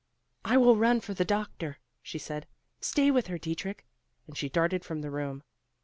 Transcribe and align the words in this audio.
"I 0.43 0.57
will 0.57 0.77
run 0.77 0.99
for 0.99 1.13
the 1.13 1.23
doctor," 1.23 1.77
she 2.01 2.17
said, 2.17 2.47
"stay 2.79 3.11
with 3.11 3.27
her, 3.27 3.37
Dietrich;" 3.37 3.85
and 4.25 4.35
she 4.35 4.49
darted 4.49 4.83
from 4.83 5.01
the 5.01 5.11
room. 5.11 5.43